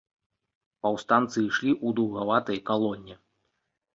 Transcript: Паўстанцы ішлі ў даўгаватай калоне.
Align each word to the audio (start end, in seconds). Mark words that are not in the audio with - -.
Паўстанцы 0.85 1.35
ішлі 1.49 1.69
ў 1.73 1.87
даўгаватай 1.99 2.57
калоне. 2.69 3.15